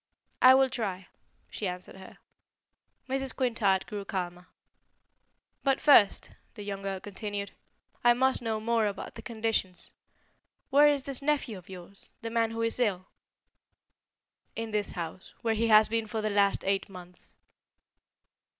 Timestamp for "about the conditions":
8.87-9.93